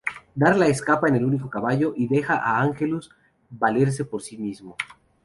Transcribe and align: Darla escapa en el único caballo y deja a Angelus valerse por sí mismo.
Darla 0.35 0.65
escapa 0.65 1.09
en 1.09 1.17
el 1.17 1.25
único 1.25 1.47
caballo 1.47 1.93
y 1.95 2.07
deja 2.07 2.37
a 2.37 2.59
Angelus 2.59 3.11
valerse 3.51 4.03
por 4.03 4.23
sí 4.23 4.35
mismo. 4.35 4.75